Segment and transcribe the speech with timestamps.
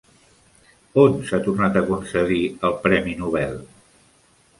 [1.01, 2.39] On s'ha tornat a concedir
[2.71, 3.55] el premi Nobel?